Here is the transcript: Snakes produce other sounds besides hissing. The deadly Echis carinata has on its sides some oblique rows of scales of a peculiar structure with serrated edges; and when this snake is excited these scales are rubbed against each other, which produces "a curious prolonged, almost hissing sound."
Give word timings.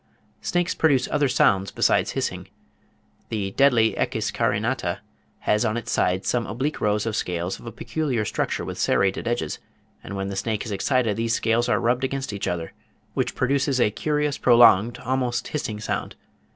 Snakes 0.41 0.73
produce 0.73 1.07
other 1.11 1.29
sounds 1.29 1.69
besides 1.69 2.13
hissing. 2.13 2.47
The 3.29 3.51
deadly 3.51 3.93
Echis 3.95 4.31
carinata 4.33 4.97
has 5.41 5.63
on 5.63 5.77
its 5.77 5.91
sides 5.91 6.27
some 6.27 6.47
oblique 6.47 6.81
rows 6.81 7.05
of 7.05 7.15
scales 7.15 7.59
of 7.59 7.67
a 7.67 7.71
peculiar 7.71 8.25
structure 8.25 8.65
with 8.65 8.79
serrated 8.79 9.27
edges; 9.27 9.59
and 10.03 10.15
when 10.15 10.29
this 10.29 10.39
snake 10.39 10.65
is 10.65 10.71
excited 10.71 11.17
these 11.17 11.35
scales 11.35 11.69
are 11.69 11.79
rubbed 11.79 12.03
against 12.03 12.33
each 12.33 12.47
other, 12.47 12.73
which 13.13 13.35
produces 13.35 13.79
"a 13.79 13.91
curious 13.91 14.39
prolonged, 14.39 14.97
almost 15.05 15.49
hissing 15.49 15.79
sound." 15.79 16.15